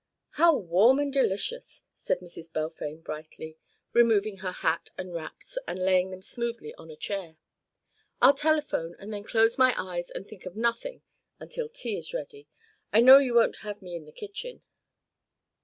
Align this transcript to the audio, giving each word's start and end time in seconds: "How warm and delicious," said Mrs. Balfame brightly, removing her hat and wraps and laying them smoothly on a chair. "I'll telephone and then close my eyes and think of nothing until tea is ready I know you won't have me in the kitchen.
"How 0.31 0.57
warm 0.57 0.97
and 0.97 1.13
delicious," 1.13 1.83
said 1.93 2.21
Mrs. 2.21 2.51
Balfame 2.51 2.97
brightly, 3.03 3.59
removing 3.93 4.37
her 4.37 4.51
hat 4.51 4.89
and 4.97 5.13
wraps 5.13 5.59
and 5.67 5.77
laying 5.77 6.09
them 6.09 6.23
smoothly 6.23 6.73
on 6.73 6.89
a 6.89 6.95
chair. 6.95 7.37
"I'll 8.19 8.33
telephone 8.33 8.95
and 8.97 9.13
then 9.13 9.23
close 9.23 9.59
my 9.59 9.75
eyes 9.77 10.09
and 10.09 10.27
think 10.27 10.47
of 10.47 10.55
nothing 10.55 11.03
until 11.39 11.69
tea 11.69 11.97
is 11.97 12.15
ready 12.15 12.47
I 12.91 13.01
know 13.01 13.19
you 13.19 13.35
won't 13.35 13.57
have 13.57 13.83
me 13.83 13.95
in 13.95 14.05
the 14.05 14.11
kitchen. 14.11 14.63